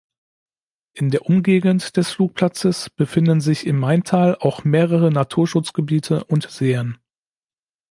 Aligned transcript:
In 0.93 1.11
der 1.11 1.27
Umgegend 1.27 1.95
des 1.95 2.09
Flugplatzes 2.13 2.89
befinden 2.89 3.39
sich 3.39 3.67
im 3.67 3.77
Maintal 3.77 4.35
auch 4.35 4.63
mehrere 4.63 5.11
Naturschutzgebiete 5.11 6.23
und 6.23 6.49
Seen. 6.49 6.97